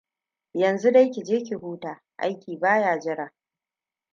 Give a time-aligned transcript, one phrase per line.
[0.53, 1.93] Yanzu dai ki je ki huta.
[2.17, 3.33] Aiki ba ya jira.